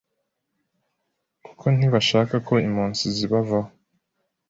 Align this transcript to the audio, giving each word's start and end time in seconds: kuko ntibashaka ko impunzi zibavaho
kuko 1.45 1.65
ntibashaka 1.75 2.35
ko 2.47 2.53
impunzi 2.67 3.05
zibavaho 3.15 3.69